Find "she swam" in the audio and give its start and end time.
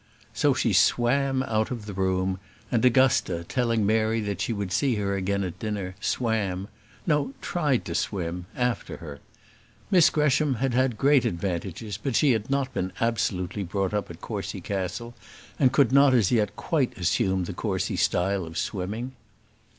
0.55-1.43